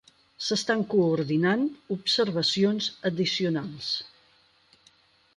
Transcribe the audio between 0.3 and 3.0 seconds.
S'estan coordinant observacions